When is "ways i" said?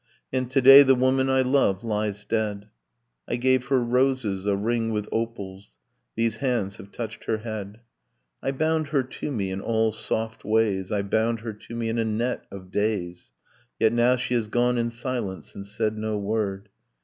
10.43-11.03